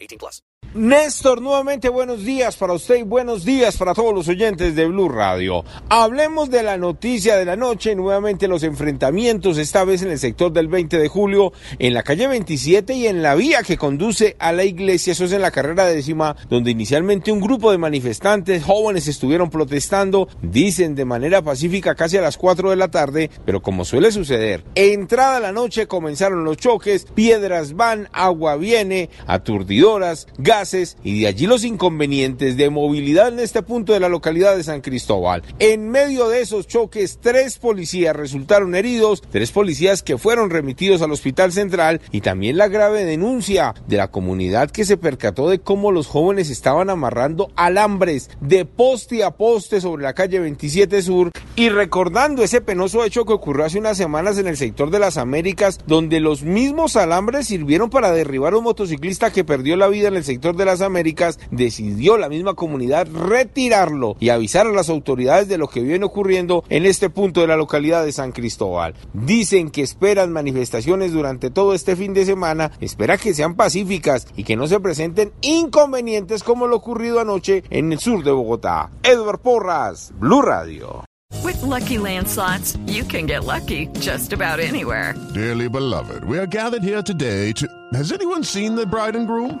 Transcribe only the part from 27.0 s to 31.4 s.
piedras van, agua viene, aturdidoras, gas y de